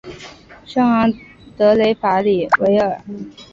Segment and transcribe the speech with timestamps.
[0.65, 1.13] 圣昂
[1.55, 3.01] 德雷法里维莱尔。